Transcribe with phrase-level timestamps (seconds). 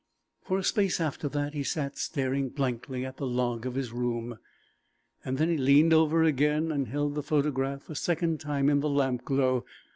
[0.41, 4.39] For a space after that he sat staring blankly at the log of his room.
[5.23, 9.63] Then he leaned over again and held the photograph a second time in the lampglow.